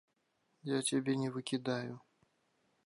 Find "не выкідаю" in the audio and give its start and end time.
1.21-1.93